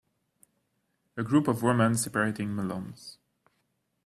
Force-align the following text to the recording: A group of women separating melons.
A 1.15 1.21
group 1.21 1.47
of 1.47 1.61
women 1.61 1.95
separating 1.95 2.55
melons. 2.55 3.19